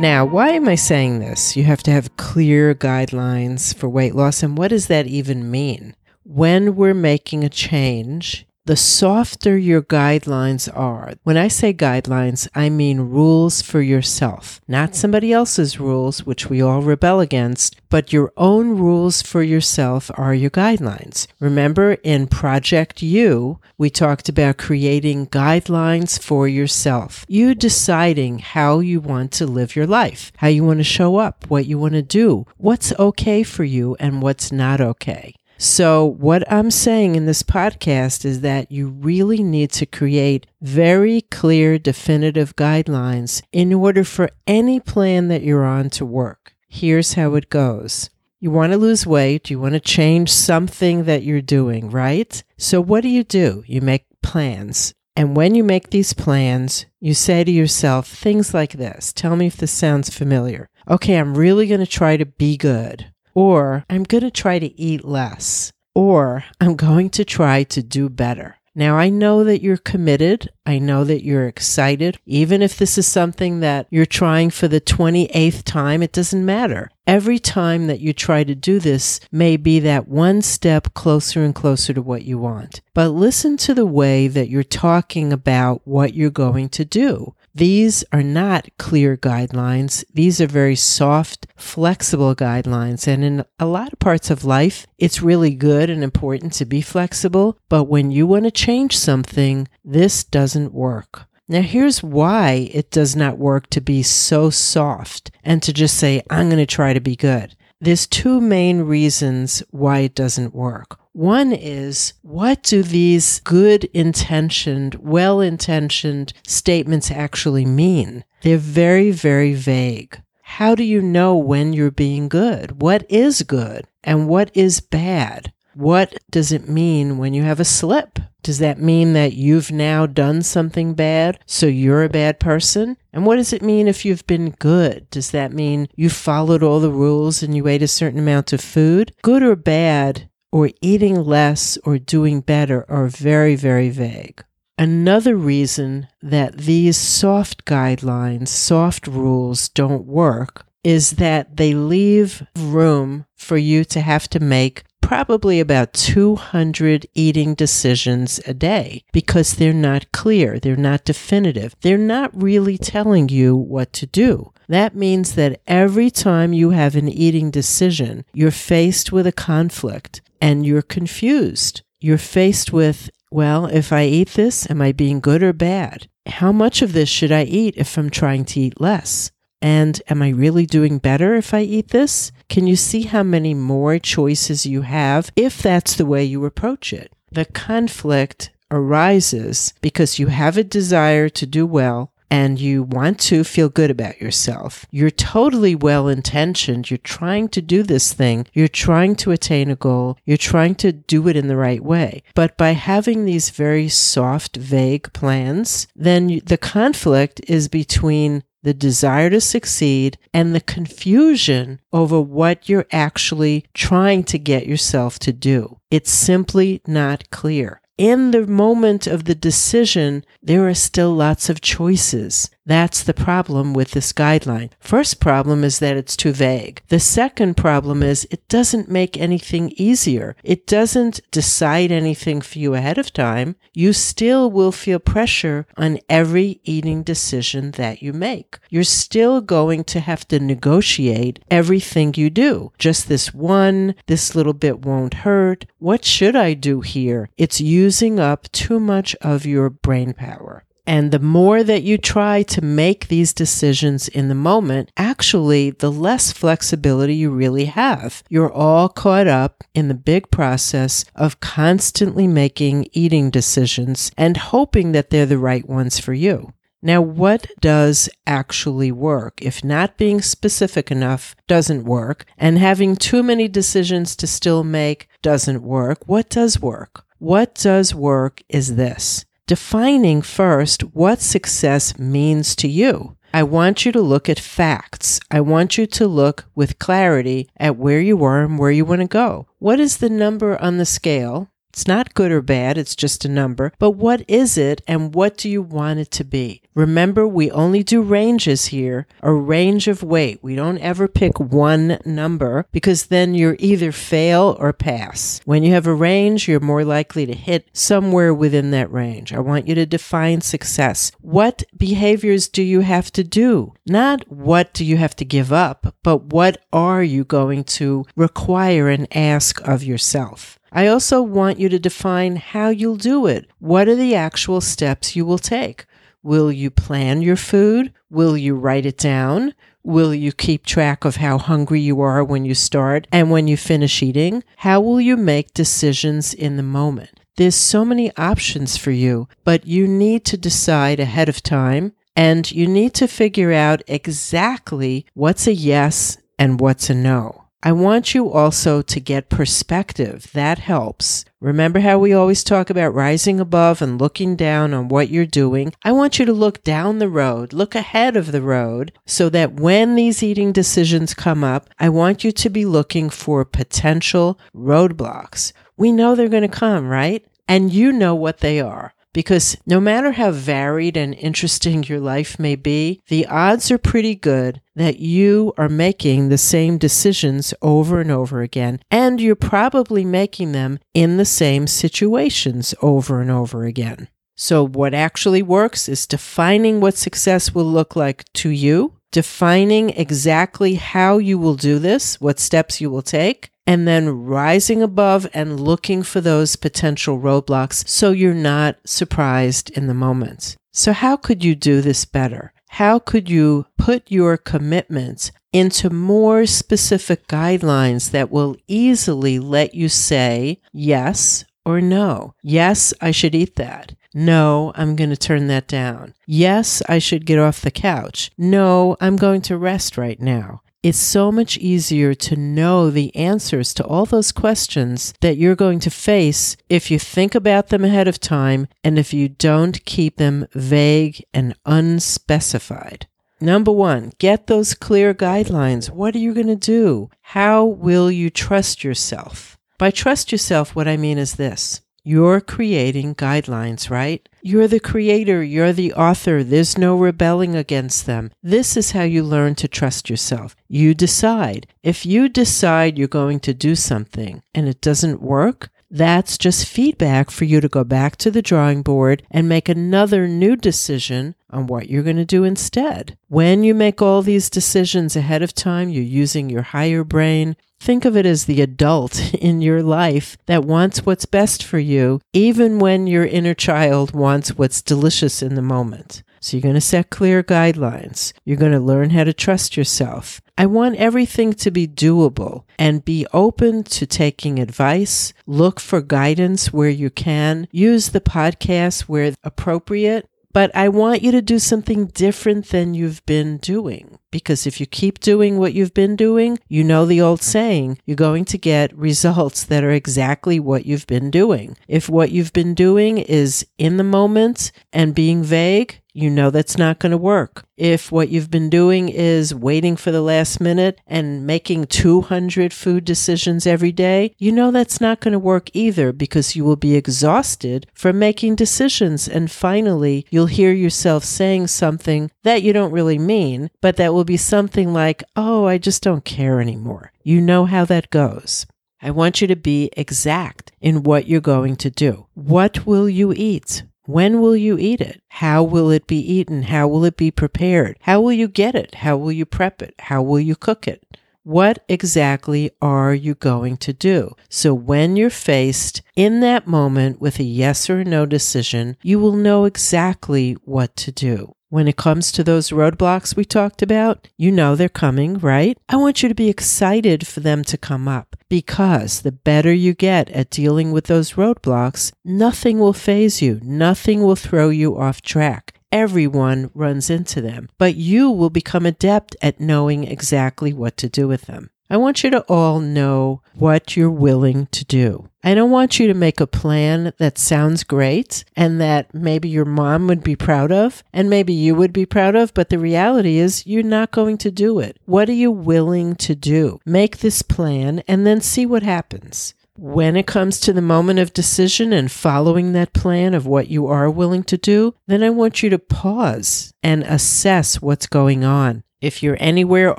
Now, 0.00 0.24
why 0.24 0.50
am 0.50 0.68
I 0.68 0.76
saying 0.76 1.18
this? 1.18 1.56
You 1.56 1.64
have 1.64 1.82
to 1.82 1.90
have 1.90 2.16
clear 2.16 2.74
guidelines 2.74 3.74
for 3.74 3.88
weight 3.88 4.14
loss. 4.14 4.44
And 4.44 4.56
what 4.56 4.68
does 4.68 4.86
that 4.86 5.08
even 5.08 5.50
mean? 5.50 5.96
When 6.22 6.76
we're 6.76 6.94
making 6.94 7.42
a 7.42 7.48
change, 7.48 8.46
the 8.68 8.76
softer 8.76 9.56
your 9.56 9.80
guidelines 9.80 10.68
are. 10.76 11.14
When 11.22 11.38
I 11.38 11.48
say 11.48 11.72
guidelines, 11.72 12.46
I 12.54 12.68
mean 12.68 13.00
rules 13.00 13.62
for 13.62 13.80
yourself, 13.80 14.60
not 14.68 14.94
somebody 14.94 15.32
else's 15.32 15.80
rules, 15.80 16.26
which 16.26 16.50
we 16.50 16.60
all 16.60 16.82
rebel 16.82 17.18
against, 17.18 17.80
but 17.88 18.12
your 18.12 18.30
own 18.36 18.76
rules 18.76 19.22
for 19.22 19.42
yourself 19.42 20.10
are 20.16 20.34
your 20.34 20.50
guidelines. 20.50 21.26
Remember 21.40 21.94
in 22.04 22.26
Project 22.26 23.00
You, 23.00 23.58
we 23.78 23.88
talked 23.88 24.28
about 24.28 24.58
creating 24.58 25.28
guidelines 25.28 26.20
for 26.20 26.46
yourself. 26.46 27.24
You 27.26 27.54
deciding 27.54 28.40
how 28.40 28.80
you 28.80 29.00
want 29.00 29.32
to 29.32 29.46
live 29.46 29.76
your 29.76 29.86
life, 29.86 30.30
how 30.36 30.48
you 30.48 30.62
want 30.62 30.80
to 30.80 30.84
show 30.84 31.16
up, 31.16 31.46
what 31.48 31.64
you 31.64 31.78
want 31.78 31.94
to 31.94 32.02
do, 32.02 32.44
what's 32.58 32.92
okay 32.98 33.42
for 33.42 33.64
you 33.64 33.96
and 33.98 34.20
what's 34.20 34.52
not 34.52 34.82
okay. 34.82 35.34
So, 35.60 36.04
what 36.04 36.50
I'm 36.50 36.70
saying 36.70 37.16
in 37.16 37.26
this 37.26 37.42
podcast 37.42 38.24
is 38.24 38.42
that 38.42 38.70
you 38.70 38.90
really 38.90 39.42
need 39.42 39.72
to 39.72 39.86
create 39.86 40.46
very 40.60 41.22
clear, 41.22 41.80
definitive 41.80 42.54
guidelines 42.54 43.42
in 43.50 43.74
order 43.74 44.04
for 44.04 44.30
any 44.46 44.78
plan 44.78 45.26
that 45.28 45.42
you're 45.42 45.64
on 45.64 45.90
to 45.90 46.06
work. 46.06 46.54
Here's 46.68 47.14
how 47.14 47.34
it 47.34 47.50
goes. 47.50 48.08
You 48.38 48.52
want 48.52 48.70
to 48.72 48.78
lose 48.78 49.04
weight, 49.04 49.50
you 49.50 49.58
want 49.58 49.74
to 49.74 49.80
change 49.80 50.30
something 50.30 51.04
that 51.04 51.24
you're 51.24 51.42
doing, 51.42 51.90
right? 51.90 52.40
So, 52.56 52.80
what 52.80 53.00
do 53.00 53.08
you 53.08 53.24
do? 53.24 53.64
You 53.66 53.80
make 53.80 54.06
plans. 54.22 54.94
And 55.16 55.36
when 55.36 55.56
you 55.56 55.64
make 55.64 55.90
these 55.90 56.12
plans, 56.12 56.86
you 57.00 57.14
say 57.14 57.42
to 57.42 57.50
yourself 57.50 58.06
things 58.06 58.54
like 58.54 58.74
this. 58.74 59.12
Tell 59.12 59.34
me 59.34 59.48
if 59.48 59.56
this 59.56 59.72
sounds 59.72 60.08
familiar. 60.08 60.68
Okay, 60.88 61.16
I'm 61.16 61.36
really 61.36 61.66
going 61.66 61.80
to 61.80 61.86
try 61.86 62.16
to 62.16 62.24
be 62.24 62.56
good. 62.56 63.12
Or 63.38 63.84
I'm 63.88 64.02
going 64.02 64.24
to 64.24 64.32
try 64.32 64.58
to 64.58 64.80
eat 64.80 65.04
less. 65.04 65.72
Or 65.94 66.42
I'm 66.60 66.74
going 66.74 67.08
to 67.10 67.24
try 67.24 67.62
to 67.62 67.84
do 67.84 68.08
better. 68.08 68.56
Now, 68.74 68.96
I 68.96 69.10
know 69.10 69.44
that 69.44 69.62
you're 69.62 69.76
committed. 69.76 70.50
I 70.66 70.80
know 70.80 71.04
that 71.04 71.24
you're 71.24 71.46
excited. 71.46 72.18
Even 72.26 72.62
if 72.62 72.76
this 72.76 72.98
is 72.98 73.06
something 73.06 73.60
that 73.60 73.86
you're 73.90 74.06
trying 74.06 74.50
for 74.50 74.66
the 74.66 74.80
28th 74.80 75.62
time, 75.62 76.02
it 76.02 76.10
doesn't 76.10 76.44
matter. 76.44 76.90
Every 77.06 77.38
time 77.38 77.86
that 77.86 78.00
you 78.00 78.12
try 78.12 78.42
to 78.42 78.56
do 78.56 78.80
this 78.80 79.20
may 79.30 79.56
be 79.56 79.78
that 79.80 80.08
one 80.08 80.42
step 80.42 80.92
closer 80.94 81.44
and 81.44 81.54
closer 81.54 81.94
to 81.94 82.02
what 82.02 82.24
you 82.24 82.38
want. 82.38 82.80
But 82.92 83.10
listen 83.10 83.56
to 83.58 83.72
the 83.72 83.86
way 83.86 84.26
that 84.26 84.48
you're 84.48 84.64
talking 84.64 85.32
about 85.32 85.82
what 85.84 86.14
you're 86.14 86.30
going 86.30 86.70
to 86.70 86.84
do. 86.84 87.34
These 87.58 88.04
are 88.12 88.22
not 88.22 88.68
clear 88.78 89.16
guidelines. 89.16 90.04
These 90.14 90.40
are 90.40 90.46
very 90.46 90.76
soft, 90.76 91.48
flexible 91.56 92.36
guidelines. 92.36 93.08
And 93.08 93.24
in 93.24 93.44
a 93.58 93.66
lot 93.66 93.92
of 93.92 93.98
parts 93.98 94.30
of 94.30 94.44
life, 94.44 94.86
it's 94.96 95.22
really 95.22 95.50
good 95.56 95.90
and 95.90 96.04
important 96.04 96.52
to 96.52 96.64
be 96.64 96.80
flexible. 96.80 97.58
But 97.68 97.84
when 97.84 98.12
you 98.12 98.28
want 98.28 98.44
to 98.44 98.52
change 98.52 98.96
something, 98.96 99.66
this 99.84 100.22
doesn't 100.22 100.72
work. 100.72 101.26
Now, 101.48 101.62
here's 101.62 102.00
why 102.00 102.70
it 102.72 102.92
does 102.92 103.16
not 103.16 103.38
work 103.38 103.68
to 103.70 103.80
be 103.80 104.04
so 104.04 104.50
soft 104.50 105.32
and 105.42 105.60
to 105.64 105.72
just 105.72 105.96
say, 105.96 106.22
I'm 106.30 106.48
going 106.48 106.58
to 106.58 106.66
try 106.66 106.92
to 106.92 107.00
be 107.00 107.16
good. 107.16 107.56
There's 107.80 108.08
two 108.08 108.40
main 108.40 108.80
reasons 108.82 109.62
why 109.70 110.00
it 110.00 110.14
doesn't 110.16 110.52
work. 110.52 110.98
One 111.12 111.52
is 111.52 112.12
what 112.22 112.64
do 112.64 112.82
these 112.82 113.40
good 113.44 113.84
intentioned, 113.94 114.96
well 114.96 115.40
intentioned 115.40 116.32
statements 116.44 117.10
actually 117.12 117.64
mean? 117.64 118.24
They're 118.42 118.58
very, 118.58 119.12
very 119.12 119.54
vague. 119.54 120.20
How 120.42 120.74
do 120.74 120.82
you 120.82 121.00
know 121.00 121.36
when 121.36 121.72
you're 121.72 121.92
being 121.92 122.28
good? 122.28 122.82
What 122.82 123.06
is 123.08 123.42
good 123.42 123.86
and 124.02 124.26
what 124.28 124.50
is 124.54 124.80
bad? 124.80 125.52
What 125.78 126.18
does 126.28 126.50
it 126.50 126.68
mean 126.68 127.18
when 127.18 127.34
you 127.34 127.44
have 127.44 127.60
a 127.60 127.64
slip? 127.64 128.18
Does 128.42 128.58
that 128.58 128.80
mean 128.80 129.12
that 129.12 129.34
you've 129.34 129.70
now 129.70 130.06
done 130.06 130.42
something 130.42 130.94
bad, 130.94 131.38
so 131.46 131.66
you're 131.66 132.02
a 132.02 132.08
bad 132.08 132.40
person? 132.40 132.96
And 133.12 133.24
what 133.24 133.36
does 133.36 133.52
it 133.52 133.62
mean 133.62 133.86
if 133.86 134.04
you've 134.04 134.26
been 134.26 134.50
good? 134.58 135.08
Does 135.10 135.30
that 135.30 135.52
mean 135.52 135.86
you 135.94 136.10
followed 136.10 136.64
all 136.64 136.80
the 136.80 136.90
rules 136.90 137.44
and 137.44 137.54
you 137.54 137.68
ate 137.68 137.84
a 137.84 137.86
certain 137.86 138.18
amount 138.18 138.52
of 138.52 138.60
food? 138.60 139.12
Good 139.22 139.44
or 139.44 139.54
bad 139.54 140.28
or 140.50 140.70
eating 140.80 141.22
less 141.22 141.78
or 141.84 141.96
doing 141.96 142.40
better 142.40 142.84
are 142.90 143.06
very, 143.06 143.54
very 143.54 143.88
vague. 143.88 144.42
Another 144.76 145.36
reason 145.36 146.08
that 146.20 146.58
these 146.58 146.96
soft 146.96 147.64
guidelines, 147.66 148.48
soft 148.48 149.06
rules 149.06 149.68
don't 149.68 150.06
work 150.06 150.66
is 150.82 151.12
that 151.12 151.56
they 151.56 151.72
leave 151.74 152.44
room 152.56 153.26
for 153.36 153.56
you 153.56 153.84
to 153.84 154.00
have 154.00 154.26
to 154.30 154.40
make 154.40 154.82
probably 155.08 155.58
about 155.58 155.94
200 155.94 157.06
eating 157.14 157.54
decisions 157.54 158.38
a 158.46 158.52
day 158.52 159.02
because 159.10 159.54
they're 159.54 159.72
not 159.72 160.12
clear, 160.12 160.60
they're 160.60 160.76
not 160.76 161.02
definitive, 161.02 161.74
they're 161.80 161.96
not 161.96 162.30
really 162.42 162.76
telling 162.76 163.26
you 163.26 163.56
what 163.56 163.90
to 163.90 164.04
do. 164.04 164.52
That 164.68 164.94
means 164.94 165.34
that 165.34 165.62
every 165.66 166.10
time 166.10 166.52
you 166.52 166.70
have 166.70 166.94
an 166.94 167.08
eating 167.08 167.50
decision, 167.50 168.26
you're 168.34 168.50
faced 168.50 169.10
with 169.10 169.26
a 169.26 169.32
conflict 169.32 170.20
and 170.42 170.66
you're 170.66 170.82
confused. 170.82 171.80
You're 172.00 172.18
faced 172.18 172.74
with, 172.74 173.08
well, 173.30 173.64
if 173.64 173.94
I 173.94 174.04
eat 174.04 174.34
this, 174.34 174.70
am 174.70 174.82
I 174.82 174.92
being 174.92 175.20
good 175.20 175.42
or 175.42 175.54
bad? 175.54 176.06
How 176.26 176.52
much 176.52 176.82
of 176.82 176.92
this 176.92 177.08
should 177.08 177.32
I 177.32 177.44
eat 177.44 177.78
if 177.78 177.96
I'm 177.96 178.10
trying 178.10 178.44
to 178.44 178.60
eat 178.60 178.78
less? 178.78 179.30
And 179.60 180.00
am 180.08 180.22
I 180.22 180.30
really 180.30 180.66
doing 180.66 180.98
better 180.98 181.34
if 181.34 181.52
I 181.52 181.60
eat 181.60 181.88
this? 181.88 182.30
Can 182.48 182.66
you 182.66 182.76
see 182.76 183.02
how 183.02 183.22
many 183.22 183.54
more 183.54 183.98
choices 183.98 184.66
you 184.66 184.82
have 184.82 185.30
if 185.36 185.60
that's 185.60 185.96
the 185.96 186.06
way 186.06 186.24
you 186.24 186.44
approach 186.44 186.92
it? 186.92 187.12
The 187.32 187.44
conflict 187.44 188.50
arises 188.70 189.74
because 189.80 190.18
you 190.18 190.28
have 190.28 190.56
a 190.56 190.64
desire 190.64 191.28
to 191.30 191.46
do 191.46 191.66
well 191.66 192.12
and 192.30 192.60
you 192.60 192.82
want 192.82 193.18
to 193.18 193.44
feel 193.44 193.68
good 193.68 193.90
about 193.90 194.20
yourself. 194.20 194.86
You're 194.90 195.10
totally 195.10 195.74
well 195.74 196.08
intentioned. 196.08 196.90
You're 196.90 196.98
trying 196.98 197.48
to 197.48 197.62
do 197.62 197.82
this 197.82 198.12
thing. 198.12 198.46
You're 198.52 198.68
trying 198.68 199.16
to 199.16 199.30
attain 199.30 199.70
a 199.70 199.76
goal. 199.76 200.18
You're 200.24 200.36
trying 200.36 200.74
to 200.76 200.92
do 200.92 201.28
it 201.28 201.36
in 201.36 201.48
the 201.48 201.56
right 201.56 201.82
way. 201.82 202.22
But 202.34 202.56
by 202.58 202.72
having 202.72 203.24
these 203.24 203.50
very 203.50 203.88
soft, 203.88 204.56
vague 204.56 205.12
plans, 205.12 205.86
then 205.96 206.40
the 206.44 206.58
conflict 206.58 207.40
is 207.48 207.68
between 207.68 208.44
the 208.68 208.74
desire 208.74 209.30
to 209.30 209.40
succeed 209.40 210.18
and 210.34 210.54
the 210.54 210.60
confusion 210.60 211.80
over 211.90 212.20
what 212.20 212.68
you're 212.68 212.84
actually 212.92 213.64
trying 213.72 214.22
to 214.22 214.38
get 214.38 214.66
yourself 214.66 215.18
to 215.18 215.32
do. 215.32 215.80
It's 215.90 216.10
simply 216.10 216.82
not 216.86 217.30
clear 217.30 217.80
in 217.98 218.30
the 218.30 218.46
moment 218.46 219.08
of 219.08 219.24
the 219.24 219.34
decision, 219.34 220.24
there 220.40 220.66
are 220.68 220.74
still 220.74 221.12
lots 221.12 221.50
of 221.50 221.60
choices. 221.60 222.48
That's 222.68 223.02
the 223.02 223.14
problem 223.14 223.72
with 223.72 223.92
this 223.92 224.12
guideline. 224.12 224.72
First 224.78 225.20
problem 225.20 225.64
is 225.64 225.78
that 225.78 225.96
it's 225.96 226.14
too 226.14 226.32
vague. 226.32 226.82
The 226.88 227.00
second 227.00 227.56
problem 227.56 228.02
is 228.02 228.28
it 228.30 228.46
doesn't 228.46 228.90
make 228.90 229.16
anything 229.16 229.72
easier. 229.76 230.36
It 230.44 230.66
doesn't 230.66 231.22
decide 231.30 231.90
anything 231.90 232.42
for 232.42 232.58
you 232.58 232.74
ahead 232.74 232.98
of 232.98 233.10
time. 233.10 233.56
You 233.72 233.94
still 233.94 234.50
will 234.50 234.70
feel 234.70 234.98
pressure 234.98 235.66
on 235.78 235.98
every 236.10 236.60
eating 236.62 237.02
decision 237.02 237.70
that 237.72 238.02
you 238.02 238.12
make. 238.12 238.58
You're 238.68 238.84
still 238.84 239.40
going 239.40 239.84
to 239.84 240.00
have 240.00 240.28
to 240.28 240.38
negotiate 240.38 241.42
everything 241.50 242.12
you 242.18 242.28
do. 242.28 242.72
Just 242.78 243.08
this 243.08 243.32
one, 243.32 243.94
this 244.08 244.34
little 244.34 244.52
bit 244.52 244.84
won't 244.84 245.24
hurt. 245.24 245.64
What 245.78 246.04
should 246.04 246.36
I 246.36 246.52
do 246.52 246.82
here? 246.82 247.30
It's 247.38 247.62
using 247.62 248.20
up 248.20 248.52
too 248.52 248.78
much 248.78 249.14
of 249.22 249.46
your 249.46 249.70
brain 249.70 250.12
power. 250.12 250.64
And 250.88 251.10
the 251.10 251.18
more 251.18 251.62
that 251.62 251.82
you 251.82 251.98
try 251.98 252.42
to 252.44 252.64
make 252.64 253.08
these 253.08 253.34
decisions 253.34 254.08
in 254.08 254.28
the 254.28 254.34
moment, 254.34 254.90
actually, 254.96 255.68
the 255.68 255.92
less 255.92 256.32
flexibility 256.32 257.14
you 257.14 257.28
really 257.30 257.66
have. 257.66 258.22
You're 258.30 258.50
all 258.50 258.88
caught 258.88 259.26
up 259.26 259.64
in 259.74 259.88
the 259.88 259.94
big 259.94 260.30
process 260.30 261.04
of 261.14 261.40
constantly 261.40 262.26
making 262.26 262.88
eating 262.94 263.28
decisions 263.28 264.10
and 264.16 264.38
hoping 264.38 264.92
that 264.92 265.10
they're 265.10 265.26
the 265.26 265.36
right 265.36 265.68
ones 265.68 265.98
for 265.98 266.14
you. 266.14 266.54
Now, 266.80 267.02
what 267.02 267.48
does 267.60 268.08
actually 268.26 268.90
work? 268.90 269.42
If 269.42 269.62
not 269.62 269.98
being 269.98 270.22
specific 270.22 270.90
enough 270.90 271.36
doesn't 271.46 271.84
work, 271.84 272.24
and 272.38 272.56
having 272.56 272.96
too 272.96 273.22
many 273.22 273.46
decisions 273.46 274.16
to 274.16 274.26
still 274.26 274.64
make 274.64 275.06
doesn't 275.20 275.62
work, 275.62 275.98
what 276.06 276.30
does 276.30 276.62
work? 276.62 277.04
What 277.18 277.54
does 277.56 277.94
work 277.94 278.42
is 278.48 278.76
this 278.76 279.26
defining 279.48 280.20
first 280.20 280.82
what 280.94 281.20
success 281.20 281.98
means 281.98 282.54
to 282.54 282.68
you. 282.68 283.16
I 283.32 283.42
want 283.42 283.86
you 283.86 283.92
to 283.92 284.00
look 284.00 284.28
at 284.28 284.38
facts. 284.38 285.20
I 285.30 285.40
want 285.40 285.78
you 285.78 285.86
to 285.86 286.06
look 286.06 286.44
with 286.54 286.78
clarity 286.78 287.48
at 287.56 287.76
where 287.76 288.00
you 288.00 288.22
are 288.24 288.42
and 288.42 288.58
where 288.58 288.70
you 288.70 288.84
want 288.84 289.00
to 289.00 289.08
go. 289.08 289.48
What 289.58 289.80
is 289.80 289.96
the 289.96 290.10
number 290.10 290.60
on 290.60 290.76
the 290.76 290.84
scale? 290.84 291.48
It's 291.78 291.86
not 291.86 292.12
good 292.14 292.32
or 292.32 292.42
bad, 292.42 292.76
it's 292.76 292.96
just 292.96 293.24
a 293.24 293.28
number. 293.28 293.72
But 293.78 293.92
what 293.92 294.24
is 294.26 294.58
it 294.58 294.82
and 294.88 295.14
what 295.14 295.36
do 295.36 295.48
you 295.48 295.62
want 295.62 296.00
it 296.00 296.10
to 296.10 296.24
be? 296.24 296.60
Remember, 296.74 297.24
we 297.24 297.52
only 297.52 297.84
do 297.84 298.02
ranges 298.02 298.66
here, 298.66 299.06
a 299.22 299.32
range 299.32 299.86
of 299.86 300.02
weight. 300.02 300.40
We 300.42 300.56
don't 300.56 300.78
ever 300.78 301.06
pick 301.06 301.38
one 301.38 302.00
number 302.04 302.66
because 302.72 303.06
then 303.06 303.32
you're 303.34 303.54
either 303.60 303.92
fail 303.92 304.56
or 304.58 304.72
pass. 304.72 305.40
When 305.44 305.62
you 305.62 305.72
have 305.72 305.86
a 305.86 305.94
range, 305.94 306.48
you're 306.48 306.58
more 306.58 306.84
likely 306.84 307.26
to 307.26 307.32
hit 307.32 307.68
somewhere 307.72 308.34
within 308.34 308.72
that 308.72 308.90
range. 308.90 309.32
I 309.32 309.38
want 309.38 309.68
you 309.68 309.76
to 309.76 309.86
define 309.86 310.40
success. 310.40 311.12
What 311.20 311.62
behaviors 311.76 312.48
do 312.48 312.64
you 312.64 312.80
have 312.80 313.12
to 313.12 313.22
do? 313.22 313.74
Not 313.86 314.28
what 314.28 314.74
do 314.74 314.84
you 314.84 314.96
have 314.96 315.14
to 315.14 315.24
give 315.24 315.52
up, 315.52 315.94
but 316.02 316.32
what 316.32 316.60
are 316.72 317.04
you 317.04 317.22
going 317.22 317.62
to 317.78 318.04
require 318.16 318.88
and 318.88 319.06
ask 319.16 319.60
of 319.60 319.84
yourself? 319.84 320.58
I 320.72 320.86
also 320.86 321.22
want 321.22 321.58
you 321.58 321.68
to 321.68 321.78
define 321.78 322.36
how 322.36 322.68
you'll 322.68 322.96
do 322.96 323.26
it. 323.26 323.48
What 323.58 323.88
are 323.88 323.94
the 323.94 324.14
actual 324.14 324.60
steps 324.60 325.16
you 325.16 325.24
will 325.24 325.38
take? 325.38 325.86
Will 326.22 326.52
you 326.52 326.70
plan 326.70 327.22
your 327.22 327.36
food? 327.36 327.92
Will 328.10 328.36
you 328.36 328.54
write 328.54 328.86
it 328.86 328.98
down? 328.98 329.54
Will 329.82 330.14
you 330.14 330.32
keep 330.32 330.66
track 330.66 331.04
of 331.04 331.16
how 331.16 331.38
hungry 331.38 331.80
you 331.80 332.00
are 332.00 332.22
when 332.22 332.44
you 332.44 332.54
start 332.54 333.06
and 333.10 333.30
when 333.30 333.48
you 333.48 333.56
finish 333.56 334.02
eating? 334.02 334.44
How 334.56 334.80
will 334.80 335.00
you 335.00 335.16
make 335.16 335.54
decisions 335.54 336.34
in 336.34 336.56
the 336.56 336.62
moment? 336.62 337.20
There's 337.36 337.54
so 337.54 337.84
many 337.84 338.14
options 338.16 338.76
for 338.76 338.90
you, 338.90 339.28
but 339.44 339.66
you 339.66 339.86
need 339.86 340.24
to 340.26 340.36
decide 340.36 341.00
ahead 341.00 341.28
of 341.28 341.42
time 341.42 341.92
and 342.16 342.50
you 342.50 342.66
need 342.66 342.94
to 342.94 343.06
figure 343.06 343.52
out 343.52 343.80
exactly 343.86 345.06
what's 345.14 345.46
a 345.46 345.54
yes 345.54 346.18
and 346.36 346.60
what's 346.60 346.90
a 346.90 346.94
no. 346.94 347.44
I 347.60 347.72
want 347.72 348.14
you 348.14 348.30
also 348.30 348.82
to 348.82 349.00
get 349.00 349.30
perspective. 349.30 350.30
That 350.32 350.60
helps. 350.60 351.24
Remember 351.40 351.80
how 351.80 351.98
we 351.98 352.12
always 352.12 352.44
talk 352.44 352.70
about 352.70 352.94
rising 352.94 353.40
above 353.40 353.82
and 353.82 354.00
looking 354.00 354.36
down 354.36 354.72
on 354.72 354.86
what 354.86 355.08
you're 355.08 355.26
doing? 355.26 355.72
I 355.82 355.90
want 355.90 356.20
you 356.20 356.24
to 356.26 356.32
look 356.32 356.62
down 356.62 357.00
the 357.00 357.08
road, 357.08 357.52
look 357.52 357.74
ahead 357.74 358.16
of 358.16 358.30
the 358.30 358.42
road, 358.42 358.92
so 359.06 359.28
that 359.30 359.54
when 359.54 359.96
these 359.96 360.22
eating 360.22 360.52
decisions 360.52 361.14
come 361.14 361.42
up, 361.42 361.68
I 361.80 361.88
want 361.88 362.22
you 362.22 362.30
to 362.30 362.48
be 362.48 362.64
looking 362.64 363.10
for 363.10 363.44
potential 363.44 364.38
roadblocks. 364.54 365.52
We 365.76 365.90
know 365.90 366.14
they're 366.14 366.28
going 366.28 366.42
to 366.42 366.48
come, 366.48 366.86
right? 366.86 367.26
And 367.48 367.72
you 367.72 367.90
know 367.90 368.14
what 368.14 368.38
they 368.38 368.60
are. 368.60 368.94
Because 369.12 369.56
no 369.66 369.80
matter 369.80 370.12
how 370.12 370.30
varied 370.30 370.96
and 370.96 371.14
interesting 371.14 371.82
your 371.84 372.00
life 372.00 372.38
may 372.38 372.56
be, 372.56 373.00
the 373.08 373.26
odds 373.26 373.70
are 373.70 373.78
pretty 373.78 374.14
good 374.14 374.60
that 374.74 375.00
you 375.00 375.52
are 375.56 375.68
making 375.68 376.28
the 376.28 376.38
same 376.38 376.78
decisions 376.78 377.52
over 377.62 378.00
and 378.00 378.10
over 378.10 378.42
again, 378.42 378.80
and 378.90 379.20
you're 379.20 379.34
probably 379.34 380.04
making 380.04 380.52
them 380.52 380.78
in 380.94 381.16
the 381.16 381.24
same 381.24 381.66
situations 381.66 382.74
over 382.82 383.20
and 383.20 383.30
over 383.30 383.64
again. 383.64 384.08
So, 384.36 384.64
what 384.64 384.94
actually 384.94 385.42
works 385.42 385.88
is 385.88 386.06
defining 386.06 386.80
what 386.80 386.96
success 386.96 387.52
will 387.52 387.64
look 387.64 387.96
like 387.96 388.24
to 388.34 388.50
you, 388.50 388.94
defining 389.10 389.90
exactly 389.90 390.74
how 390.74 391.18
you 391.18 391.38
will 391.38 391.56
do 391.56 391.80
this, 391.80 392.20
what 392.20 392.38
steps 392.38 392.80
you 392.80 392.88
will 392.88 393.02
take, 393.02 393.50
and 393.68 393.86
then 393.86 394.24
rising 394.24 394.82
above 394.82 395.28
and 395.34 395.60
looking 395.60 396.02
for 396.02 396.22
those 396.22 396.56
potential 396.56 397.20
roadblocks 397.20 397.86
so 397.86 398.12
you're 398.12 398.32
not 398.32 398.76
surprised 398.86 399.68
in 399.70 399.86
the 399.86 399.94
moment. 399.94 400.56
So, 400.72 400.94
how 400.94 401.16
could 401.16 401.44
you 401.44 401.54
do 401.54 401.82
this 401.82 402.06
better? 402.06 402.52
How 402.70 402.98
could 402.98 403.28
you 403.28 403.66
put 403.76 404.10
your 404.10 404.38
commitments 404.38 405.32
into 405.52 405.90
more 405.90 406.46
specific 406.46 407.28
guidelines 407.28 408.10
that 408.10 408.30
will 408.30 408.56
easily 408.66 409.38
let 409.38 409.74
you 409.74 409.90
say 409.90 410.60
yes 410.72 411.44
or 411.66 411.82
no? 411.82 412.34
Yes, 412.42 412.94
I 413.02 413.10
should 413.10 413.34
eat 413.34 413.56
that. 413.56 413.94
No, 414.14 414.72
I'm 414.76 414.96
going 414.96 415.10
to 415.10 415.16
turn 415.16 415.48
that 415.48 415.68
down. 415.68 416.14
Yes, 416.26 416.82
I 416.88 416.98
should 416.98 417.26
get 417.26 417.38
off 417.38 417.60
the 417.60 417.70
couch. 417.70 418.30
No, 418.38 418.96
I'm 419.00 419.16
going 419.16 419.42
to 419.42 419.58
rest 419.58 419.98
right 419.98 420.20
now. 420.20 420.62
It's 420.80 420.98
so 420.98 421.32
much 421.32 421.58
easier 421.58 422.14
to 422.14 422.36
know 422.36 422.88
the 422.88 423.14
answers 423.16 423.74
to 423.74 423.84
all 423.84 424.06
those 424.06 424.30
questions 424.30 425.12
that 425.20 425.36
you're 425.36 425.56
going 425.56 425.80
to 425.80 425.90
face 425.90 426.56
if 426.68 426.88
you 426.88 427.00
think 427.00 427.34
about 427.34 427.68
them 427.68 427.84
ahead 427.84 428.06
of 428.06 428.20
time 428.20 428.68
and 428.84 428.96
if 428.96 429.12
you 429.12 429.28
don't 429.28 429.84
keep 429.84 430.18
them 430.18 430.46
vague 430.52 431.24
and 431.34 431.56
unspecified. 431.66 433.08
Number 433.40 433.72
one, 433.72 434.12
get 434.18 434.46
those 434.46 434.74
clear 434.74 435.12
guidelines. 435.14 435.90
What 435.90 436.14
are 436.14 436.20
you 436.20 436.32
going 436.32 436.46
to 436.46 436.54
do? 436.54 437.10
How 437.22 437.64
will 437.64 438.08
you 438.08 438.30
trust 438.30 438.84
yourself? 438.84 439.58
By 439.78 439.90
trust 439.90 440.30
yourself, 440.30 440.76
what 440.76 440.86
I 440.86 440.96
mean 440.96 441.18
is 441.18 441.34
this 441.34 441.80
you're 442.08 442.40
creating 442.40 443.14
guidelines, 443.14 443.90
right? 443.90 444.26
You're 444.40 444.66
the 444.66 444.80
creator, 444.80 445.42
you're 445.42 445.74
the 445.74 445.92
author. 445.92 446.42
There's 446.42 446.78
no 446.78 446.96
rebelling 446.96 447.54
against 447.54 448.06
them. 448.06 448.30
This 448.42 448.78
is 448.78 448.92
how 448.92 449.02
you 449.02 449.22
learn 449.22 449.56
to 449.56 449.68
trust 449.68 450.08
yourself. 450.08 450.56
You 450.68 450.94
decide. 450.94 451.66
If 451.82 452.06
you 452.06 452.30
decide 452.30 452.96
you're 452.96 453.08
going 453.08 453.40
to 453.40 453.52
do 453.52 453.74
something 453.74 454.42
and 454.54 454.66
it 454.66 454.80
doesn't 454.80 455.20
work, 455.20 455.68
that's 455.90 456.38
just 456.38 456.66
feedback 456.66 457.30
for 457.30 457.44
you 457.44 457.60
to 457.60 457.68
go 457.68 457.84
back 457.84 458.16
to 458.16 458.30
the 458.30 458.42
drawing 458.42 458.80
board 458.80 459.22
and 459.30 459.46
make 459.46 459.68
another 459.68 460.26
new 460.26 460.56
decision 460.56 461.34
on 461.50 461.66
what 461.66 461.90
you're 461.90 462.02
going 462.02 462.16
to 462.16 462.24
do 462.24 462.42
instead. 462.42 463.18
When 463.28 463.64
you 463.64 463.74
make 463.74 464.00
all 464.00 464.22
these 464.22 464.48
decisions 464.48 465.14
ahead 465.14 465.42
of 465.42 465.54
time, 465.54 465.90
you're 465.90 466.02
using 466.02 466.48
your 466.48 466.62
higher 466.62 467.04
brain, 467.04 467.56
Think 467.80 468.04
of 468.04 468.16
it 468.16 468.26
as 468.26 468.44
the 468.44 468.60
adult 468.60 469.34
in 469.34 469.60
your 469.60 469.82
life 469.82 470.36
that 470.46 470.64
wants 470.64 471.06
what's 471.06 471.26
best 471.26 471.62
for 471.62 471.78
you, 471.78 472.20
even 472.32 472.78
when 472.78 473.06
your 473.06 473.24
inner 473.24 473.54
child 473.54 474.14
wants 474.14 474.56
what's 474.56 474.82
delicious 474.82 475.42
in 475.42 475.54
the 475.54 475.62
moment. 475.62 476.22
So 476.40 476.56
you're 476.56 476.62
going 476.62 476.74
to 476.74 476.80
set 476.80 477.10
clear 477.10 477.42
guidelines. 477.42 478.32
You're 478.44 478.56
going 478.56 478.72
to 478.72 478.80
learn 478.80 479.10
how 479.10 479.24
to 479.24 479.32
trust 479.32 479.76
yourself. 479.76 480.40
I 480.56 480.66
want 480.66 480.96
everything 480.96 481.52
to 481.54 481.70
be 481.70 481.86
doable 481.86 482.64
and 482.78 483.04
be 483.04 483.26
open 483.32 483.84
to 483.84 484.06
taking 484.06 484.58
advice. 484.58 485.32
Look 485.46 485.80
for 485.80 486.00
guidance 486.00 486.72
where 486.72 486.88
you 486.88 487.10
can. 487.10 487.68
Use 487.70 488.10
the 488.10 488.20
podcast 488.20 489.02
where 489.02 489.34
appropriate 489.42 490.28
but 490.52 490.74
I 490.74 490.88
want 490.88 491.22
you 491.22 491.30
to 491.32 491.42
do 491.42 491.58
something 491.58 492.06
different 492.06 492.70
than 492.70 492.94
you've 492.94 493.24
been 493.26 493.58
doing. 493.58 494.18
Because 494.30 494.66
if 494.66 494.80
you 494.80 494.86
keep 494.86 495.20
doing 495.20 495.58
what 495.58 495.72
you've 495.72 495.94
been 495.94 496.16
doing, 496.16 496.58
you 496.68 496.84
know 496.84 497.06
the 497.06 497.20
old 497.20 497.42
saying, 497.42 497.98
you're 498.04 498.16
going 498.16 498.44
to 498.46 498.58
get 498.58 498.96
results 498.96 499.64
that 499.64 499.84
are 499.84 499.90
exactly 499.90 500.60
what 500.60 500.84
you've 500.84 501.06
been 501.06 501.30
doing. 501.30 501.76
If 501.86 502.08
what 502.08 502.30
you've 502.30 502.52
been 502.52 502.74
doing 502.74 503.18
is 503.18 503.66
in 503.78 503.96
the 503.96 504.04
moment 504.04 504.72
and 504.92 505.14
being 505.14 505.42
vague, 505.42 506.00
you 506.18 506.28
know 506.28 506.50
that's 506.50 506.76
not 506.76 506.98
going 506.98 507.12
to 507.12 507.16
work. 507.16 507.64
If 507.76 508.10
what 508.10 508.28
you've 508.28 508.50
been 508.50 508.68
doing 508.68 509.08
is 509.08 509.54
waiting 509.54 509.94
for 509.94 510.10
the 510.10 510.20
last 510.20 510.60
minute 510.60 511.00
and 511.06 511.46
making 511.46 511.86
200 511.86 512.72
food 512.72 513.04
decisions 513.04 513.66
every 513.66 513.92
day, 513.92 514.34
you 514.36 514.50
know 514.50 514.72
that's 514.72 515.00
not 515.00 515.20
going 515.20 515.32
to 515.32 515.38
work 515.38 515.70
either 515.74 516.12
because 516.12 516.56
you 516.56 516.64
will 516.64 516.76
be 516.76 516.96
exhausted 516.96 517.86
from 517.94 518.18
making 518.18 518.56
decisions. 518.56 519.28
And 519.28 519.48
finally, 519.50 520.26
you'll 520.30 520.46
hear 520.46 520.72
yourself 520.72 521.22
saying 521.22 521.68
something 521.68 522.30
that 522.42 522.62
you 522.62 522.72
don't 522.72 522.92
really 522.92 523.18
mean, 523.18 523.70
but 523.80 523.96
that 523.96 524.12
will 524.12 524.24
be 524.24 524.36
something 524.36 524.92
like, 524.92 525.22
oh, 525.36 525.66
I 525.66 525.78
just 525.78 526.02
don't 526.02 526.24
care 526.24 526.60
anymore. 526.60 527.12
You 527.22 527.40
know 527.40 527.66
how 527.66 527.84
that 527.84 528.10
goes. 528.10 528.66
I 529.00 529.12
want 529.12 529.40
you 529.40 529.46
to 529.46 529.56
be 529.56 529.90
exact 529.96 530.72
in 530.80 531.04
what 531.04 531.28
you're 531.28 531.40
going 531.40 531.76
to 531.76 531.90
do. 531.90 532.26
What 532.34 532.84
will 532.86 533.08
you 533.08 533.32
eat? 533.32 533.84
When 534.08 534.40
will 534.40 534.56
you 534.56 534.78
eat 534.78 535.02
it? 535.02 535.20
How 535.28 535.62
will 535.62 535.90
it 535.90 536.06
be 536.06 536.16
eaten? 536.16 536.62
How 536.62 536.88
will 536.88 537.04
it 537.04 537.18
be 537.18 537.30
prepared? 537.30 537.98
How 538.00 538.22
will 538.22 538.32
you 538.32 538.48
get 538.48 538.74
it? 538.74 538.94
How 538.94 539.18
will 539.18 539.32
you 539.32 539.44
prep 539.44 539.82
it? 539.82 539.94
How 539.98 540.22
will 540.22 540.40
you 540.40 540.56
cook 540.56 540.88
it? 540.88 541.04
What 541.42 541.84
exactly 541.90 542.70
are 542.80 543.12
you 543.12 543.34
going 543.34 543.76
to 543.76 543.92
do? 543.92 544.34
So 544.48 544.72
when 544.72 545.16
you're 545.16 545.28
faced 545.28 546.00
in 546.16 546.40
that 546.40 546.66
moment 546.66 547.20
with 547.20 547.38
a 547.38 547.44
yes 547.44 547.90
or 547.90 548.02
no 548.02 548.24
decision, 548.24 548.96
you 549.02 549.18
will 549.18 549.34
know 549.34 549.66
exactly 549.66 550.54
what 550.64 550.96
to 550.96 551.12
do. 551.12 551.54
When 551.70 551.86
it 551.86 551.98
comes 551.98 552.32
to 552.32 552.42
those 552.42 552.70
roadblocks 552.70 553.36
we 553.36 553.44
talked 553.44 553.82
about, 553.82 554.26
you 554.38 554.50
know 554.50 554.74
they're 554.74 554.88
coming, 554.88 555.36
right? 555.38 555.76
I 555.86 555.96
want 555.96 556.22
you 556.22 556.28
to 556.30 556.34
be 556.34 556.48
excited 556.48 557.26
for 557.26 557.40
them 557.40 557.62
to 557.64 557.76
come 557.76 558.08
up 558.08 558.36
because 558.48 559.20
the 559.20 559.32
better 559.32 559.70
you 559.70 559.92
get 559.92 560.30
at 560.30 560.48
dealing 560.48 560.92
with 560.92 561.08
those 561.08 561.32
roadblocks, 561.32 562.10
nothing 562.24 562.78
will 562.78 562.94
phase 562.94 563.42
you, 563.42 563.60
nothing 563.62 564.22
will 564.22 564.34
throw 564.34 564.70
you 564.70 564.96
off 564.96 565.20
track. 565.20 565.74
Everyone 565.92 566.70
runs 566.72 567.10
into 567.10 567.42
them, 567.42 567.68
but 567.76 567.96
you 567.96 568.30
will 568.30 568.50
become 568.50 568.86
adept 568.86 569.36
at 569.42 569.60
knowing 569.60 570.04
exactly 570.04 570.72
what 570.72 570.96
to 570.96 571.10
do 571.10 571.28
with 571.28 571.42
them. 571.42 571.68
I 571.90 571.96
want 571.96 572.22
you 572.22 572.30
to 572.30 572.42
all 572.42 572.80
know 572.80 573.40
what 573.54 573.96
you're 573.96 574.10
willing 574.10 574.66
to 574.72 574.84
do. 574.84 575.28
I 575.42 575.54
don't 575.54 575.70
want 575.70 575.98
you 575.98 576.06
to 576.08 576.14
make 576.14 576.38
a 576.38 576.46
plan 576.46 577.14
that 577.18 577.38
sounds 577.38 577.82
great 577.82 578.44
and 578.54 578.78
that 578.80 579.14
maybe 579.14 579.48
your 579.48 579.64
mom 579.64 580.06
would 580.08 580.22
be 580.22 580.36
proud 580.36 580.70
of 580.70 581.02
and 581.14 581.30
maybe 581.30 581.54
you 581.54 581.74
would 581.74 581.92
be 581.92 582.04
proud 582.04 582.36
of, 582.36 582.52
but 582.52 582.68
the 582.68 582.78
reality 582.78 583.38
is 583.38 583.66
you're 583.66 583.82
not 583.82 584.10
going 584.10 584.36
to 584.38 584.50
do 584.50 584.78
it. 584.80 584.98
What 585.06 585.30
are 585.30 585.34
you 585.34 585.50
willing 585.50 586.14
to 586.16 586.34
do? 586.34 586.78
Make 586.84 587.18
this 587.18 587.40
plan 587.40 588.02
and 588.06 588.26
then 588.26 588.42
see 588.42 588.66
what 588.66 588.82
happens. 588.82 589.54
When 589.74 590.16
it 590.16 590.26
comes 590.26 590.58
to 590.60 590.72
the 590.72 590.82
moment 590.82 591.20
of 591.20 591.32
decision 591.32 591.92
and 591.92 592.10
following 592.10 592.72
that 592.72 592.92
plan 592.92 593.32
of 593.32 593.46
what 593.46 593.68
you 593.68 593.86
are 593.86 594.10
willing 594.10 594.42
to 594.44 594.58
do, 594.58 594.94
then 595.06 595.22
I 595.22 595.30
want 595.30 595.62
you 595.62 595.70
to 595.70 595.78
pause 595.78 596.74
and 596.82 597.04
assess 597.04 597.80
what's 597.80 598.08
going 598.08 598.44
on. 598.44 598.82
If 599.00 599.22
you're 599.22 599.36
anywhere 599.38 599.98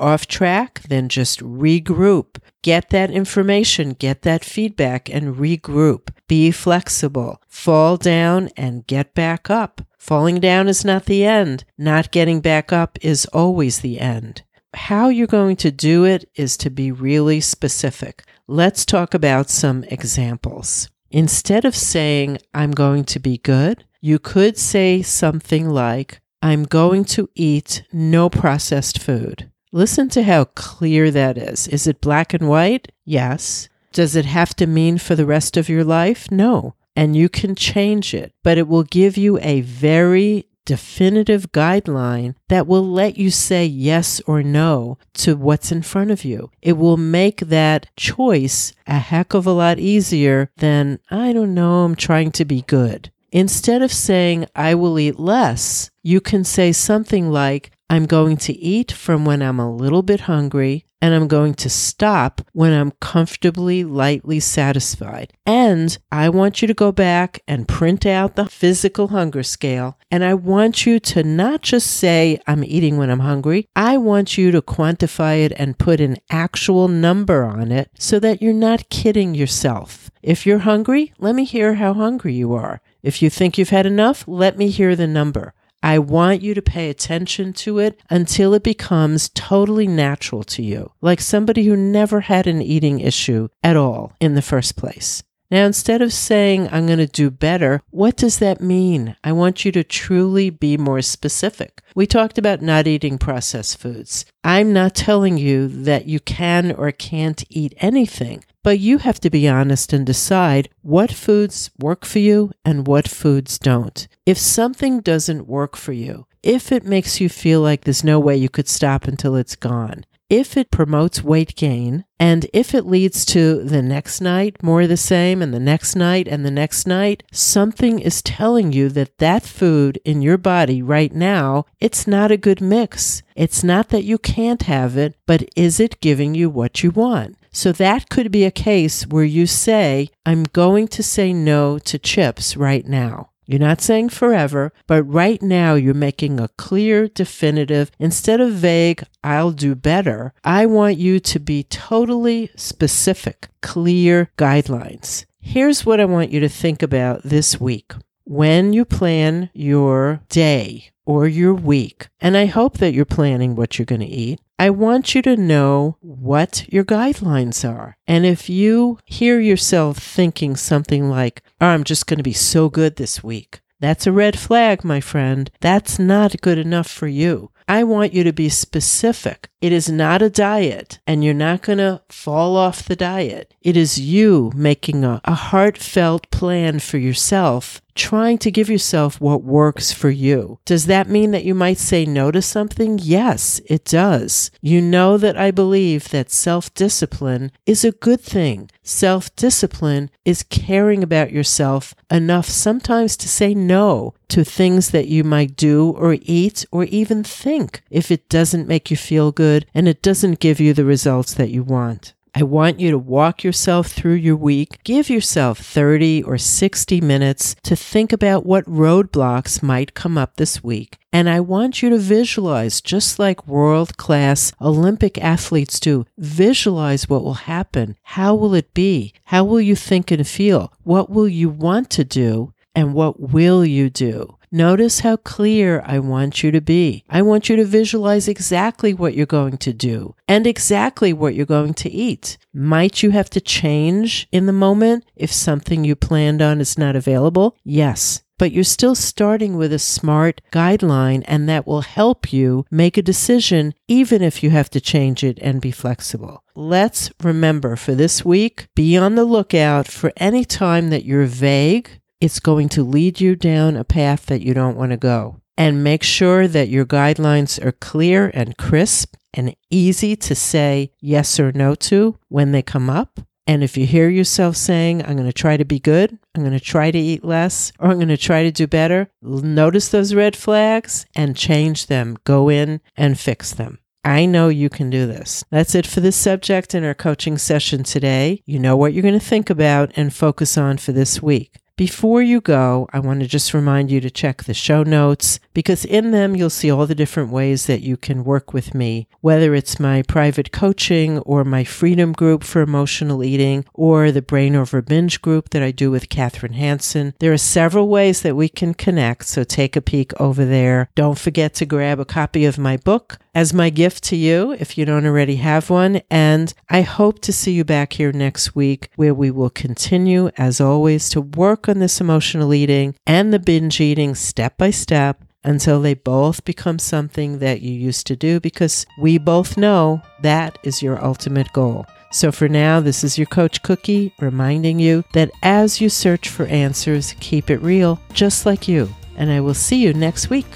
off 0.00 0.26
track, 0.26 0.82
then 0.88 1.08
just 1.08 1.40
regroup. 1.40 2.36
Get 2.62 2.90
that 2.90 3.10
information, 3.10 3.94
get 3.94 4.22
that 4.22 4.44
feedback, 4.44 5.08
and 5.08 5.36
regroup. 5.36 6.10
Be 6.28 6.50
flexible. 6.50 7.40
Fall 7.48 7.96
down 7.96 8.50
and 8.56 8.86
get 8.86 9.14
back 9.14 9.48
up. 9.48 9.80
Falling 9.98 10.40
down 10.40 10.68
is 10.68 10.84
not 10.84 11.06
the 11.06 11.24
end. 11.24 11.64
Not 11.78 12.10
getting 12.10 12.40
back 12.40 12.72
up 12.72 12.98
is 13.00 13.24
always 13.26 13.80
the 13.80 13.98
end. 13.98 14.42
How 14.74 15.08
you're 15.08 15.26
going 15.26 15.56
to 15.56 15.70
do 15.70 16.04
it 16.04 16.28
is 16.34 16.56
to 16.58 16.70
be 16.70 16.92
really 16.92 17.40
specific. 17.40 18.24
Let's 18.46 18.84
talk 18.84 19.14
about 19.14 19.50
some 19.50 19.84
examples. 19.84 20.90
Instead 21.10 21.64
of 21.64 21.74
saying, 21.74 22.38
I'm 22.54 22.70
going 22.70 23.04
to 23.04 23.18
be 23.18 23.38
good, 23.38 23.84
you 24.00 24.18
could 24.18 24.56
say 24.56 25.02
something 25.02 25.68
like, 25.68 26.20
I'm 26.42 26.64
going 26.64 27.04
to 27.06 27.28
eat 27.34 27.82
no 27.92 28.30
processed 28.30 28.98
food. 29.00 29.50
Listen 29.72 30.08
to 30.10 30.22
how 30.22 30.44
clear 30.44 31.10
that 31.10 31.36
is. 31.36 31.68
Is 31.68 31.86
it 31.86 32.00
black 32.00 32.32
and 32.34 32.48
white? 32.48 32.90
Yes. 33.04 33.68
Does 33.92 34.16
it 34.16 34.24
have 34.24 34.54
to 34.56 34.66
mean 34.66 34.98
for 34.98 35.14
the 35.14 35.26
rest 35.26 35.56
of 35.56 35.68
your 35.68 35.84
life? 35.84 36.30
No. 36.30 36.74
And 36.96 37.14
you 37.14 37.28
can 37.28 37.54
change 37.54 38.14
it, 38.14 38.32
but 38.42 38.58
it 38.58 38.66
will 38.68 38.82
give 38.82 39.16
you 39.16 39.38
a 39.40 39.60
very 39.60 40.46
definitive 40.64 41.50
guideline 41.52 42.34
that 42.48 42.66
will 42.66 42.86
let 42.86 43.16
you 43.16 43.30
say 43.30 43.64
yes 43.64 44.20
or 44.26 44.42
no 44.42 44.98
to 45.14 45.36
what's 45.36 45.72
in 45.72 45.82
front 45.82 46.10
of 46.10 46.24
you. 46.24 46.50
It 46.62 46.74
will 46.74 46.96
make 46.96 47.40
that 47.40 47.86
choice 47.96 48.72
a 48.86 48.98
heck 48.98 49.34
of 49.34 49.46
a 49.46 49.52
lot 49.52 49.78
easier 49.78 50.50
than, 50.56 51.00
I 51.10 51.32
don't 51.32 51.54
know, 51.54 51.84
I'm 51.84 51.96
trying 51.96 52.32
to 52.32 52.44
be 52.44 52.62
good. 52.62 53.10
Instead 53.32 53.82
of 53.82 53.92
saying, 53.92 54.46
I 54.54 54.74
will 54.74 54.98
eat 54.98 55.18
less, 55.18 55.90
you 56.02 56.20
can 56.20 56.44
say 56.44 56.72
something 56.72 57.30
like, 57.30 57.70
I'm 57.88 58.06
going 58.06 58.36
to 58.38 58.52
eat 58.52 58.92
from 58.92 59.24
when 59.24 59.42
I'm 59.42 59.58
a 59.58 59.72
little 59.72 60.02
bit 60.02 60.20
hungry, 60.20 60.86
and 61.02 61.14
I'm 61.14 61.28
going 61.28 61.54
to 61.54 61.70
stop 61.70 62.42
when 62.52 62.72
I'm 62.72 62.92
comfortably, 63.00 63.84
lightly 63.84 64.38
satisfied. 64.38 65.32
And 65.46 65.96
I 66.12 66.28
want 66.28 66.60
you 66.60 66.68
to 66.68 66.74
go 66.74 66.92
back 66.92 67.40
and 67.48 67.66
print 67.66 68.04
out 68.04 68.36
the 68.36 68.46
physical 68.46 69.08
hunger 69.08 69.42
scale. 69.42 69.98
And 70.10 70.22
I 70.22 70.34
want 70.34 70.84
you 70.84 71.00
to 71.00 71.22
not 71.22 71.62
just 71.62 71.86
say, 71.86 72.38
I'm 72.46 72.62
eating 72.64 72.98
when 72.98 73.10
I'm 73.10 73.20
hungry. 73.20 73.68
I 73.74 73.96
want 73.96 74.36
you 74.36 74.50
to 74.50 74.60
quantify 74.60 75.44
it 75.44 75.52
and 75.56 75.78
put 75.78 76.00
an 76.00 76.18
actual 76.30 76.86
number 76.88 77.44
on 77.44 77.72
it 77.72 77.90
so 77.98 78.20
that 78.20 78.42
you're 78.42 78.52
not 78.52 78.90
kidding 78.90 79.34
yourself. 79.34 80.10
If 80.22 80.46
you're 80.46 80.58
hungry, 80.58 81.14
let 81.18 81.34
me 81.34 81.44
hear 81.44 81.74
how 81.74 81.94
hungry 81.94 82.34
you 82.34 82.52
are. 82.52 82.82
If 83.02 83.22
you 83.22 83.30
think 83.30 83.56
you've 83.56 83.70
had 83.70 83.86
enough, 83.86 84.24
let 84.26 84.58
me 84.58 84.68
hear 84.68 84.94
the 84.94 85.06
number. 85.06 85.54
I 85.82 85.98
want 85.98 86.42
you 86.42 86.52
to 86.54 86.60
pay 86.60 86.90
attention 86.90 87.54
to 87.54 87.78
it 87.78 87.98
until 88.10 88.52
it 88.52 88.62
becomes 88.62 89.30
totally 89.30 89.86
natural 89.86 90.42
to 90.44 90.62
you, 90.62 90.92
like 91.00 91.20
somebody 91.20 91.64
who 91.64 91.76
never 91.76 92.20
had 92.20 92.46
an 92.46 92.60
eating 92.60 93.00
issue 93.00 93.48
at 93.62 93.76
all 93.76 94.12
in 94.20 94.34
the 94.34 94.42
first 94.42 94.76
place. 94.76 95.22
Now, 95.50 95.66
instead 95.66 96.00
of 96.00 96.12
saying, 96.12 96.68
I'm 96.70 96.86
going 96.86 96.98
to 96.98 97.06
do 97.06 97.30
better, 97.30 97.82
what 97.90 98.16
does 98.16 98.38
that 98.38 98.60
mean? 98.60 99.16
I 99.24 99.32
want 99.32 99.64
you 99.64 99.72
to 99.72 99.82
truly 99.82 100.48
be 100.48 100.76
more 100.76 101.02
specific. 101.02 101.82
We 101.94 102.06
talked 102.06 102.38
about 102.38 102.62
not 102.62 102.86
eating 102.86 103.18
processed 103.18 103.78
foods. 103.78 104.24
I'm 104.44 104.72
not 104.72 104.94
telling 104.94 105.38
you 105.38 105.66
that 105.66 106.06
you 106.06 106.20
can 106.20 106.70
or 106.72 106.92
can't 106.92 107.42
eat 107.50 107.74
anything, 107.78 108.44
but 108.62 108.78
you 108.78 108.98
have 108.98 109.18
to 109.20 109.30
be 109.30 109.48
honest 109.48 109.92
and 109.92 110.06
decide 110.06 110.68
what 110.82 111.10
foods 111.10 111.70
work 111.80 112.04
for 112.04 112.20
you 112.20 112.52
and 112.64 112.86
what 112.86 113.08
foods 113.08 113.58
don't. 113.58 114.06
If 114.24 114.38
something 114.38 115.00
doesn't 115.00 115.48
work 115.48 115.76
for 115.76 115.92
you, 115.92 116.26
if 116.42 116.70
it 116.72 116.84
makes 116.84 117.20
you 117.20 117.28
feel 117.28 117.60
like 117.60 117.84
there's 117.84 118.04
no 118.04 118.18
way 118.18 118.36
you 118.36 118.48
could 118.48 118.68
stop 118.68 119.06
until 119.06 119.36
it's 119.36 119.56
gone, 119.56 120.04
if 120.30 120.56
it 120.56 120.70
promotes 120.70 121.24
weight 121.24 121.56
gain 121.56 122.04
and 122.20 122.46
if 122.52 122.72
it 122.72 122.86
leads 122.86 123.24
to 123.26 123.64
the 123.64 123.82
next 123.82 124.20
night 124.20 124.62
more 124.62 124.86
the 124.86 124.96
same 124.96 125.42
and 125.42 125.52
the 125.52 125.58
next 125.60 125.96
night 125.96 126.28
and 126.28 126.46
the 126.46 126.50
next 126.50 126.86
night, 126.86 127.24
something 127.32 127.98
is 127.98 128.22
telling 128.22 128.72
you 128.72 128.88
that 128.90 129.18
that 129.18 129.42
food 129.42 129.98
in 130.04 130.22
your 130.22 130.38
body 130.38 130.80
right 130.80 131.12
now, 131.12 131.66
it's 131.80 132.06
not 132.06 132.30
a 132.30 132.36
good 132.36 132.60
mix. 132.60 133.22
It's 133.34 133.64
not 133.64 133.88
that 133.88 134.04
you 134.04 134.18
can't 134.18 134.62
have 134.62 134.96
it, 134.96 135.16
but 135.26 135.48
is 135.56 135.80
it 135.80 136.00
giving 136.00 136.34
you 136.36 136.48
what 136.48 136.84
you 136.84 136.92
want? 136.92 137.36
So 137.52 137.72
that 137.72 138.08
could 138.08 138.30
be 138.30 138.44
a 138.44 138.52
case 138.52 139.06
where 139.08 139.24
you 139.24 139.46
say, 139.46 140.10
I'm 140.24 140.44
going 140.44 140.86
to 140.88 141.02
say 141.02 141.32
no 141.32 141.78
to 141.80 141.98
chips 141.98 142.56
right 142.56 142.86
now. 142.86 143.29
You're 143.50 143.58
not 143.58 143.80
saying 143.80 144.10
forever, 144.10 144.72
but 144.86 145.02
right 145.02 145.42
now 145.42 145.74
you're 145.74 145.92
making 145.92 146.38
a 146.38 146.46
clear, 146.56 147.08
definitive, 147.08 147.90
instead 147.98 148.40
of 148.40 148.52
vague, 148.52 149.02
I'll 149.24 149.50
do 149.50 149.74
better. 149.74 150.32
I 150.44 150.66
want 150.66 150.98
you 150.98 151.18
to 151.18 151.40
be 151.40 151.64
totally 151.64 152.50
specific, 152.54 153.48
clear 153.60 154.30
guidelines. 154.38 155.24
Here's 155.40 155.84
what 155.84 155.98
I 155.98 156.04
want 156.04 156.30
you 156.30 156.38
to 156.38 156.48
think 156.48 156.80
about 156.80 157.24
this 157.24 157.60
week. 157.60 157.92
When 158.30 158.72
you 158.72 158.84
plan 158.84 159.50
your 159.52 160.20
day 160.28 160.92
or 161.04 161.26
your 161.26 161.52
week, 161.52 162.06
and 162.20 162.36
I 162.36 162.46
hope 162.46 162.78
that 162.78 162.94
you're 162.94 163.04
planning 163.04 163.56
what 163.56 163.76
you're 163.76 163.86
going 163.86 164.02
to 164.02 164.06
eat, 164.06 164.40
I 164.56 164.70
want 164.70 165.16
you 165.16 165.22
to 165.22 165.36
know 165.36 165.96
what 165.98 166.64
your 166.72 166.84
guidelines 166.84 167.68
are. 167.68 167.96
And 168.06 168.24
if 168.24 168.48
you 168.48 169.00
hear 169.04 169.40
yourself 169.40 169.98
thinking 169.98 170.54
something 170.54 171.10
like, 171.10 171.42
oh, 171.60 171.66
I'm 171.66 171.82
just 171.82 172.06
going 172.06 172.18
to 172.18 172.22
be 172.22 172.32
so 172.32 172.68
good 172.68 172.94
this 172.94 173.20
week, 173.20 173.62
that's 173.80 174.06
a 174.06 174.12
red 174.12 174.38
flag, 174.38 174.84
my 174.84 175.00
friend. 175.00 175.50
That's 175.60 175.98
not 175.98 176.40
good 176.40 176.58
enough 176.58 176.86
for 176.86 177.08
you. 177.08 177.50
I 177.66 177.82
want 177.84 178.12
you 178.12 178.24
to 178.24 178.32
be 178.32 178.48
specific. 178.48 179.48
It 179.60 179.72
is 179.72 179.88
not 179.88 180.22
a 180.22 180.30
diet, 180.30 180.98
and 181.06 181.24
you're 181.24 181.34
not 181.34 181.62
going 181.62 181.78
to 181.78 182.02
fall 182.08 182.56
off 182.56 182.84
the 182.84 182.96
diet. 182.96 183.54
It 183.62 183.76
is 183.76 183.98
you 183.98 184.52
making 184.54 185.04
a, 185.04 185.20
a 185.24 185.34
heartfelt 185.34 186.30
plan 186.30 186.80
for 186.80 186.98
yourself 186.98 187.80
trying 187.94 188.38
to 188.38 188.50
give 188.50 188.68
yourself 188.68 189.20
what 189.20 189.42
works 189.42 189.92
for 189.92 190.10
you. 190.10 190.58
Does 190.64 190.86
that 190.86 191.08
mean 191.08 191.30
that 191.30 191.44
you 191.44 191.54
might 191.54 191.78
say 191.78 192.04
no 192.04 192.30
to 192.30 192.42
something? 192.42 192.98
Yes, 193.00 193.60
it 193.66 193.84
does. 193.84 194.50
You 194.60 194.80
know 194.80 195.16
that 195.18 195.36
I 195.36 195.50
believe 195.50 196.08
that 196.10 196.30
self 196.30 196.72
discipline 196.74 197.52
is 197.66 197.84
a 197.84 197.92
good 197.92 198.20
thing. 198.20 198.70
Self 198.82 199.34
discipline 199.36 200.10
is 200.24 200.42
caring 200.42 201.02
about 201.02 201.32
yourself 201.32 201.94
enough 202.10 202.46
sometimes 202.46 203.16
to 203.18 203.28
say 203.28 203.54
no 203.54 204.14
to 204.28 204.44
things 204.44 204.90
that 204.90 205.08
you 205.08 205.24
might 205.24 205.56
do 205.56 205.90
or 205.90 206.16
eat 206.22 206.64
or 206.70 206.84
even 206.84 207.22
think 207.24 207.82
if 207.90 208.10
it 208.10 208.28
doesn't 208.28 208.68
make 208.68 208.90
you 208.90 208.96
feel 208.96 209.32
good 209.32 209.66
and 209.74 209.88
it 209.88 210.02
doesn't 210.02 210.40
give 210.40 210.60
you 210.60 210.72
the 210.72 210.84
results 210.84 211.34
that 211.34 211.50
you 211.50 211.62
want. 211.62 212.14
I 212.34 212.42
want 212.44 212.78
you 212.78 212.90
to 212.90 212.98
walk 212.98 213.42
yourself 213.42 213.88
through 213.88 214.14
your 214.14 214.36
week. 214.36 214.78
Give 214.84 215.10
yourself 215.10 215.58
30 215.58 216.22
or 216.22 216.38
60 216.38 217.00
minutes 217.00 217.56
to 217.64 217.74
think 217.74 218.12
about 218.12 218.46
what 218.46 218.64
roadblocks 218.66 219.62
might 219.62 219.94
come 219.94 220.16
up 220.16 220.36
this 220.36 220.62
week. 220.62 220.98
And 221.12 221.28
I 221.28 221.40
want 221.40 221.82
you 221.82 221.90
to 221.90 221.98
visualize, 221.98 222.80
just 222.80 223.18
like 223.18 223.46
world 223.48 223.96
class 223.96 224.52
Olympic 224.60 225.18
athletes 225.18 225.80
do, 225.80 226.06
visualize 226.18 227.08
what 227.08 227.24
will 227.24 227.34
happen. 227.34 227.96
How 228.02 228.34
will 228.34 228.54
it 228.54 228.72
be? 228.74 229.12
How 229.24 229.44
will 229.44 229.60
you 229.60 229.74
think 229.74 230.12
and 230.12 230.26
feel? 230.26 230.72
What 230.84 231.10
will 231.10 231.28
you 231.28 231.48
want 231.48 231.90
to 231.90 232.04
do? 232.04 232.52
And 232.76 232.94
what 232.94 233.18
will 233.18 233.64
you 233.64 233.90
do? 233.90 234.36
Notice 234.52 235.00
how 235.00 235.16
clear 235.16 235.80
I 235.86 236.00
want 236.00 236.42
you 236.42 236.50
to 236.50 236.60
be. 236.60 237.04
I 237.08 237.22
want 237.22 237.48
you 237.48 237.54
to 237.56 237.64
visualize 237.64 238.26
exactly 238.26 238.92
what 238.92 239.14
you're 239.14 239.26
going 239.26 239.58
to 239.58 239.72
do 239.72 240.16
and 240.26 240.44
exactly 240.44 241.12
what 241.12 241.36
you're 241.36 241.46
going 241.46 241.74
to 241.74 241.90
eat. 241.90 242.36
Might 242.52 243.02
you 243.02 243.10
have 243.10 243.30
to 243.30 243.40
change 243.40 244.26
in 244.32 244.46
the 244.46 244.52
moment 244.52 245.04
if 245.14 245.32
something 245.32 245.84
you 245.84 245.94
planned 245.94 246.42
on 246.42 246.60
is 246.60 246.76
not 246.76 246.96
available? 246.96 247.56
Yes 247.62 248.22
but 248.40 248.52
you're 248.52 248.64
still 248.64 248.94
starting 248.94 249.58
with 249.58 249.70
a 249.70 249.78
smart 249.78 250.40
guideline, 250.50 251.22
and 251.26 251.46
that 251.46 251.66
will 251.66 251.82
help 251.82 252.32
you 252.32 252.64
make 252.70 252.96
a 252.96 253.02
decision, 253.02 253.74
even 253.86 254.22
if 254.22 254.42
you 254.42 254.48
have 254.48 254.70
to 254.70 254.80
change 254.80 255.22
it 255.22 255.38
and 255.42 255.60
be 255.60 255.70
flexible. 255.70 256.42
Let's 256.54 257.10
remember 257.22 257.76
for 257.76 257.94
this 257.94 258.24
week, 258.24 258.68
be 258.74 258.96
on 258.96 259.14
the 259.14 259.26
lookout 259.26 259.88
for 259.88 260.10
any 260.16 260.46
time 260.46 260.88
that 260.88 261.04
you're 261.04 261.26
vague. 261.26 262.00
It's 262.20 262.40
going 262.40 262.68
to 262.70 262.82
lead 262.82 263.20
you 263.20 263.34
down 263.34 263.76
a 263.76 263.84
path 263.84 264.26
that 264.26 264.42
you 264.42 264.52
don't 264.52 264.76
want 264.76 264.90
to 264.90 264.98
go. 264.98 265.40
And 265.56 265.84
make 265.84 266.02
sure 266.02 266.46
that 266.48 266.68
your 266.68 266.86
guidelines 266.86 267.62
are 267.64 267.72
clear 267.72 268.30
and 268.34 268.56
crisp 268.56 269.14
and 269.32 269.54
easy 269.70 270.16
to 270.16 270.34
say 270.34 270.92
yes 271.00 271.38
or 271.40 271.52
no 271.52 271.74
to 271.76 272.18
when 272.28 272.52
they 272.52 272.62
come 272.62 272.90
up. 272.90 273.20
And 273.46 273.64
if 273.64 273.76
you 273.76 273.86
hear 273.86 274.08
yourself 274.08 274.56
saying, 274.56 275.02
I'm 275.02 275.16
going 275.16 275.26
to 275.26 275.32
try 275.32 275.56
to 275.56 275.64
be 275.64 275.80
good, 275.80 276.18
I'm 276.34 276.42
going 276.42 276.56
to 276.56 276.64
try 276.64 276.90
to 276.90 276.98
eat 276.98 277.24
less, 277.24 277.72
or 277.78 277.88
I'm 277.88 277.96
going 277.96 278.08
to 278.08 278.16
try 278.16 278.42
to 278.42 278.52
do 278.52 278.66
better, 278.66 279.10
notice 279.22 279.88
those 279.88 280.14
red 280.14 280.36
flags 280.36 281.06
and 281.16 281.36
change 281.36 281.86
them. 281.86 282.16
Go 282.24 282.48
in 282.48 282.80
and 282.96 283.18
fix 283.18 283.52
them. 283.52 283.80
I 284.04 284.24
know 284.24 284.48
you 284.48 284.70
can 284.70 284.88
do 284.88 285.06
this. 285.06 285.44
That's 285.50 285.74
it 285.74 285.86
for 285.86 286.00
this 286.00 286.16
subject 286.16 286.74
in 286.74 286.84
our 286.84 286.94
coaching 286.94 287.38
session 287.38 287.82
today. 287.82 288.42
You 288.46 288.58
know 288.58 288.76
what 288.76 288.92
you're 288.92 289.02
going 289.02 289.18
to 289.18 289.24
think 289.24 289.50
about 289.50 289.92
and 289.96 290.14
focus 290.14 290.56
on 290.56 290.78
for 290.78 290.92
this 290.92 291.20
week. 291.22 291.56
Before 291.80 292.20
you 292.20 292.42
go, 292.42 292.90
I 292.92 292.98
want 292.98 293.20
to 293.20 293.26
just 293.26 293.54
remind 293.54 293.90
you 293.90 294.02
to 294.02 294.10
check 294.10 294.44
the 294.44 294.52
show 294.52 294.82
notes 294.82 295.40
because 295.54 295.86
in 295.86 296.10
them 296.10 296.36
you'll 296.36 296.50
see 296.50 296.70
all 296.70 296.86
the 296.86 296.94
different 296.94 297.32
ways 297.32 297.64
that 297.68 297.80
you 297.80 297.96
can 297.96 298.22
work 298.22 298.52
with 298.52 298.74
me, 298.74 299.08
whether 299.22 299.54
it's 299.54 299.80
my 299.80 300.02
private 300.02 300.52
coaching 300.52 301.20
or 301.20 301.42
my 301.42 301.64
freedom 301.64 302.12
group 302.12 302.44
for 302.44 302.60
emotional 302.60 303.24
eating 303.24 303.64
or 303.72 304.12
the 304.12 304.20
brain 304.20 304.54
over 304.54 304.82
binge 304.82 305.22
group 305.22 305.48
that 305.50 305.62
I 305.62 305.70
do 305.70 305.90
with 305.90 306.10
Kathryn 306.10 306.52
Hansen. 306.52 307.14
There 307.18 307.32
are 307.32 307.38
several 307.38 307.88
ways 307.88 308.20
that 308.20 308.36
we 308.36 308.50
can 308.50 308.74
connect, 308.74 309.24
so 309.24 309.42
take 309.42 309.74
a 309.74 309.80
peek 309.80 310.12
over 310.20 310.44
there. 310.44 310.90
Don't 310.94 311.18
forget 311.18 311.54
to 311.54 311.64
grab 311.64 311.98
a 311.98 312.04
copy 312.04 312.44
of 312.44 312.58
my 312.58 312.76
book 312.76 313.18
as 313.34 313.54
my 313.54 313.70
gift 313.70 314.04
to 314.04 314.16
you 314.16 314.52
if 314.52 314.76
you 314.76 314.84
don't 314.84 315.06
already 315.06 315.36
have 315.36 315.70
one. 315.70 316.00
And 316.10 316.52
I 316.68 316.82
hope 316.82 317.20
to 317.22 317.32
see 317.32 317.52
you 317.52 317.64
back 317.64 317.94
here 317.94 318.12
next 318.12 318.54
week 318.54 318.88
where 318.96 319.14
we 319.14 319.30
will 319.30 319.50
continue, 319.50 320.30
as 320.36 320.60
always, 320.60 321.08
to 321.10 321.20
work 321.20 321.68
on 321.68 321.78
this 321.78 322.00
emotional 322.00 322.52
eating 322.54 322.94
and 323.06 323.32
the 323.32 323.38
binge 323.38 323.80
eating 323.80 324.14
step 324.14 324.56
by 324.58 324.70
step 324.70 325.24
until 325.42 325.80
they 325.80 325.94
both 325.94 326.44
become 326.44 326.78
something 326.78 327.38
that 327.38 327.62
you 327.62 327.72
used 327.72 328.06
to 328.06 328.16
do 328.16 328.40
because 328.40 328.86
we 328.98 329.16
both 329.18 329.56
know 329.56 330.02
that 330.22 330.58
is 330.62 330.82
your 330.82 331.02
ultimate 331.02 331.50
goal. 331.52 331.86
So 332.12 332.32
for 332.32 332.48
now, 332.48 332.80
this 332.80 333.04
is 333.04 333.16
your 333.16 333.26
Coach 333.28 333.62
Cookie 333.62 334.12
reminding 334.20 334.80
you 334.80 335.04
that 335.12 335.30
as 335.42 335.80
you 335.80 335.88
search 335.88 336.28
for 336.28 336.44
answers, 336.46 337.14
keep 337.20 337.50
it 337.50 337.62
real, 337.62 338.00
just 338.12 338.44
like 338.44 338.66
you. 338.66 338.92
And 339.16 339.30
I 339.30 339.40
will 339.40 339.54
see 339.54 339.76
you 339.76 339.94
next 339.94 340.28
week. 340.28 340.46